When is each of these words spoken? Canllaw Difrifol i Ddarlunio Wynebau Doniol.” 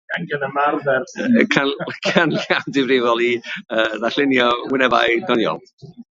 Canllaw 1.55 2.71
Difrifol 2.77 3.21
i 3.25 3.29
Ddarlunio 3.41 4.47
Wynebau 4.73 5.21
Doniol.” 5.31 5.61